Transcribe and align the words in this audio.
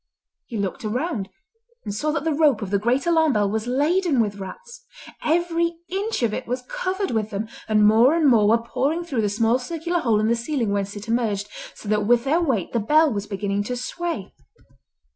He 0.47 0.57
looked 0.57 0.83
around 0.83 1.29
and 1.85 1.93
saw 1.93 2.09
that 2.09 2.23
the 2.23 2.33
rope 2.33 2.63
of 2.63 2.71
the 2.71 2.79
great 2.79 3.05
alarm 3.05 3.33
bell 3.33 3.47
was 3.47 3.67
laden 3.67 4.19
with 4.19 4.37
rats. 4.39 4.83
Every 5.23 5.75
inch 5.89 6.23
of 6.23 6.33
it 6.33 6.47
was 6.47 6.63
covered 6.67 7.11
with 7.11 7.29
them, 7.29 7.47
and 7.67 7.85
more 7.85 8.15
and 8.15 8.27
more 8.27 8.47
were 8.47 8.57
pouring 8.57 9.03
through 9.03 9.21
the 9.21 9.29
small 9.29 9.59
circular 9.59 9.99
hole 9.99 10.19
in 10.19 10.27
the 10.27 10.35
ceiling 10.35 10.71
whence 10.71 10.95
it 10.95 11.07
emerged, 11.07 11.47
so 11.75 11.87
that 11.87 12.07
with 12.07 12.23
their 12.23 12.41
weight 12.41 12.73
the 12.73 12.79
bell 12.79 13.13
was 13.13 13.27
beginning 13.27 13.61
to 13.65 13.77
sway. 13.77 14.33